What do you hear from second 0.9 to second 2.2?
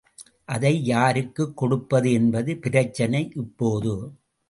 யாருக்குக் கொடுப்பது